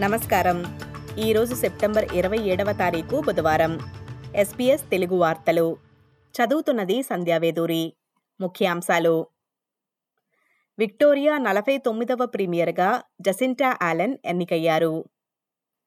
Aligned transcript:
నమస్కారం. 0.00 0.78
ఈరోజు 1.18 1.54
సెప్టెంబర్ 1.54 2.12
ఇరవై 2.12 2.38
ఏడవ 2.38 2.72
తారీఖు 2.72 3.22
బుధవారం. 3.26 3.78
ఎస్పీఎస్ 4.34 4.90
తెలుగు 4.90 5.14
వార్తలు. 5.16 5.76
చదువుతున్నది 6.30 7.02
సంధ్యావేదూరి 7.02 7.92
ముఖ్యాంశాలు. 8.40 9.26
విక్టోరియా 10.78 11.38
నలభై 11.38 11.78
తొమ్మిదవ 11.78 12.26
ప్రీమియర్గా 12.26 13.02
జసింటా 13.20 13.78
ఆలెన్ 13.82 14.16
ఎన్నికయ్యారు. 14.24 15.04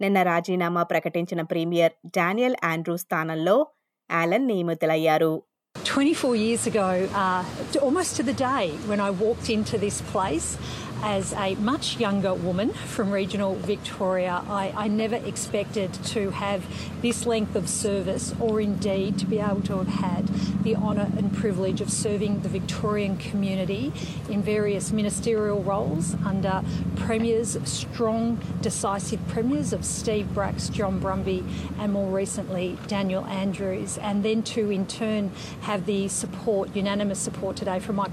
నిన్న 0.01 0.21
రాజీనామా 0.21 0.83
ప్రకటించిన 0.83 1.41
ప్రీమియర్ 1.41 1.91
డానియల్ 2.05 2.55
ఆండ్రూ 2.63 2.97
స్థానంలో 2.97 3.67
ఆలెన్ 4.11 4.47
నియమితులయ్యారు. 4.47 5.43
24 5.79 6.35
years 6.35 6.69
ago, 6.69 7.05
uh, 7.05 7.79
almost 7.79 8.21
to 8.21 8.21
the 8.21 8.33
day 8.33 8.67
when 8.67 9.11
I 9.11 9.11
walked 9.11 9.51
into 9.51 9.75
this 9.75 9.99
place 9.99 10.61
as 11.01 11.33
a 11.33 11.55
much 11.55 11.97
younger 11.97 12.33
woman 12.33 12.73
from 12.73 13.11
regional 13.11 13.55
Victoria, 13.55 14.43
I, 14.47 14.73
I 14.75 14.87
never 14.87 15.15
expected 15.15 15.93
to 16.05 16.31
have 16.31 16.65
this 17.01 17.25
length 17.25 17.55
of 17.55 17.69
service 17.69 18.33
or 18.39 18.59
indeed 18.59 19.17
to 19.19 19.25
be 19.25 19.39
able 19.39 19.61
to 19.61 19.77
have 19.77 19.87
had 19.87 20.27
the 20.63 20.75
honour 20.75 21.09
and 21.17 21.33
privilege 21.33 21.79
of 21.79 21.89
serving 21.89 22.41
the 22.41 22.49
Victorian 22.49 23.17
community 23.17 23.93
in 24.29 24.41
various 24.41 24.91
ministerial 24.91 25.63
roles 25.63 26.15
under 26.25 26.63
premiers, 26.97 27.57
strong, 27.63 28.39
decisive 28.61 29.25
premiers 29.29 29.71
of 29.71 29.85
Steve 29.85 30.33
Bracks, 30.33 30.69
John 30.69 30.99
Brumby, 30.99 31.43
and 31.79 31.93
more 31.93 32.09
recently 32.09 32.77
Daniel 32.87 33.25
Andrews, 33.25 33.97
and 33.99 34.23
then 34.23 34.43
to 34.43 34.69
in 34.69 34.85
turn 34.85 35.31
have 35.61 35.85
the 35.85 36.07
support, 36.09 36.75
unanimous 36.75 37.19
support 37.19 37.55
today 37.55 37.79
from 37.79 37.95
my 37.95 38.09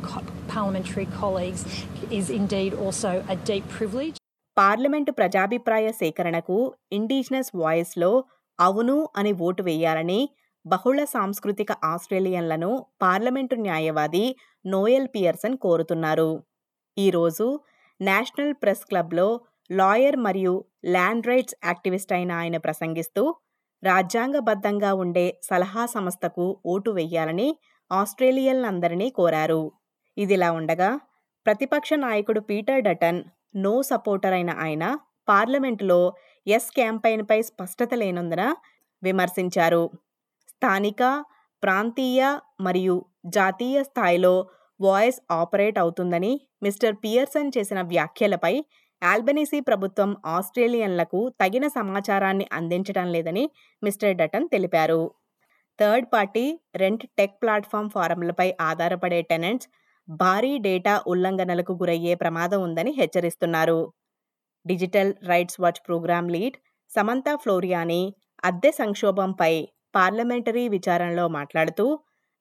parliamentary 0.47 1.07
colleagues 1.07 1.65
is 2.11 2.31
indeed 2.31 2.73
also 2.77 3.11
a 3.27 3.37
deep 3.45 3.67
privilege. 3.71 4.17
Parliament 4.57 5.11
ప్రజాభిప్రాయ 5.13 5.87
సేకరణకు 5.93 6.57
indigenous 6.93 7.51
వాయిస్లో 7.55 8.11
అవును 8.59 8.95
అని 9.17 9.33
vote 9.41 9.63
వేయాలని 9.63 10.21
బహుళ 10.65 11.01
సాంస్కృతిక 11.11 11.73
ఆస్ట్రేలియన్లను 11.85 12.71
parliament 13.03 13.57
న్యాయవాది 13.67 14.25
నోయల్ 14.65 15.09
పియర్సన్ 15.15 15.57
కోరుతున్నారు 15.57 16.31
ఈరోజు 16.97 17.47
నేషనల్ 18.01 18.55
ప్రెస్ 18.55 18.85
క్లబ్లో 18.85 19.29
లాయర్ 19.71 20.19
మరియు 20.21 20.55
ల్యాండ్ 20.89 21.29
రైట్స్ 21.29 21.59
యాక్టివిస్ట్ 21.65 22.13
అయిన 22.13 22.33
ఆయన 22.41 22.57
ప్రసంగిస్తూ 22.65 23.25
రాజ్యాంగబద్ధంగా 23.83 24.93
ఉండే 25.05 25.27
సలహా 25.43 25.85
సంస్థకు 25.95 26.47
ఓటు 26.67 26.91
వెయ్యాలని 26.93 27.49
ఆస్ట్రేలియన్లందరినీ 27.91 29.11
కోరారు 29.19 29.63
ఇదిలా 30.17 30.51
ఉండగా 30.57 30.91
ప్రతిపక్ష 31.47 31.93
నాయకుడు 31.95 32.41
పీటర్ 32.41 32.83
డటన్ 32.83 33.25
నో 33.57 33.83
సపోర్టర్ 33.83 34.35
అయిన 34.35 34.51
ఆయన 34.51 34.85
పార్లమెంటులో 35.29 35.99
ఎస్ 36.47 36.71
క్యాంపెయిన్పై 36.71 37.43
స్పష్టత 37.43 37.95
లేనందున 37.95 38.43
విమర్శించారు. 39.03 39.85
స్థానిక 40.51 41.03
ప్రాంతీయ 41.63 42.21
మరియు 42.61 42.97
జాతీయ 43.27 43.83
స్థాయిలో 43.83 44.35
వాయిస్ 44.81 45.21
ఆపరేట్ 45.31 45.79
అవుతుందని 45.79 46.33
మిస్టర్ 46.63 46.97
పియర్సన్ 47.05 47.53
చేసిన 47.59 47.81
వ్యాఖ్యలపై 47.83 48.55
ఆల్బనీసీ 49.03 49.61
ప్రభుత్వం 49.61 50.17
ఆస్ట్రేలియన్లకు 50.27 51.21
తగిన 51.41 51.69
సమాచారాన్ని 51.69 52.47
అందించడం 52.53 53.07
లేదని 53.13 53.45
మిస్టర్ 53.83 54.17
డటన్ 54.17 54.49
తెలిపారు. 54.49 55.03
Third 55.79 56.07
party 56.15 56.45
rent 56.77 57.05
tech 57.19 57.37
platform 57.43 57.91
ఫారంలపై 57.91 58.49
ఆధారపడే 58.61 59.23
టెనెంట్స్ 59.23 59.69
భారీ 60.09 60.53
డేటా 60.59 60.95
ఉల్లంఘనలకు 61.07 61.73
గురయ్యే 61.73 62.15
ప్రమాదం 62.15 62.61
ఉందని 62.63 62.93
హెచ్చరిస్తున్నారు. 62.93 63.81
Digital 64.67 65.13
rights 65.29 65.61
watch 65.61 65.81
programme 65.87 66.27
lead 66.29 66.57
Samantha 66.91 67.33
Floreani 67.37 68.03
అద్దె 68.45 68.71
సంక్షోభంపై 68.73 69.53
పార్లమెంటరీ 69.95 70.65
విచారణలో 70.69 71.29
మాట్లాడుతూ 71.29 71.87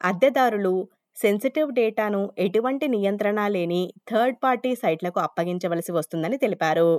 అద్దెదారులు 0.02 0.76
సెన్సిటివ్ 1.18 1.70
డేటాను 1.72 2.22
ఎటువంటి 2.38 2.86
నియంత్రణ 2.88 3.42
లేని 3.48 3.82
థర్డ్ 4.12 4.38
పార్టీ 4.44 4.72
సైట్లకు 4.76 5.20
అప్పగించవలసి 5.20 5.92
వస్తుందని 5.92 6.38
తెలిపారు. 6.38 6.90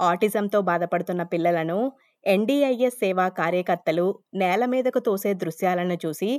ఆటిజంతో 0.00 0.58
బాధపడుతున్న 0.62 1.22
పిల్లలను 1.32 1.78
ఎన్డీఐఎస్ 2.24 2.98
సేవా 3.00 3.26
కార్యకర్తలు 3.40 4.06
నేల 4.34 4.62
మీదకు 4.66 5.00
తోసే 5.00 5.30
దృశ్యాలను 5.34 5.96
చూసి 6.04 6.30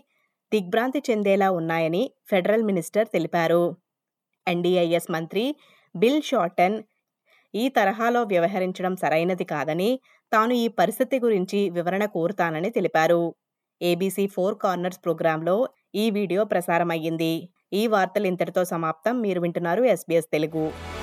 దిగ్భ్రాంతి 0.54 1.04
చెందేలా 1.12 1.52
ఉన్నాయని 1.52 2.12
ఫెడరల్ 2.30 2.64
మినిస్టర్ 2.64 3.08
తెలిపారు. 3.08 3.76
ఎన్డీఐఎస్ 4.48 5.12
మంత్రి 5.12 5.56
బిల్ 5.96 6.22
షార్టన్ 6.22 6.84
ఈ 7.56 7.70
తరహాలో 7.70 8.24
వ్యవహరించడం 8.24 8.96
సరైనది 8.96 9.44
కాదని 9.44 10.00
తాను 10.34 10.54
ఈ 10.54 10.68
పరిస్థితి 10.68 11.20
గురించి 11.20 11.70
వివరణ 11.70 12.06
కోరుతానని 12.06 12.70
తెలిపారు. 12.70 13.36
ఏబీసీ 13.82 14.28
ఫోర్ 14.28 14.56
కార్నర్స్ 14.58 15.00
ప్రోగ్రాంలో 15.04 15.70
ఈ 15.96 16.10
వీడియో 16.10 16.44
ప్రసారమయ్యింది. 16.44 17.50
ఈ 17.74 17.88
వార్తలు 17.88 18.28
ఇంతటితో 18.28 18.64
సమాప్తం. 18.64 19.22
మీరు 19.22 19.40
వింటున్నారు 19.42 19.84
ఎస్బీఎస్ 19.84 20.32
తెలుగు. 20.34 20.97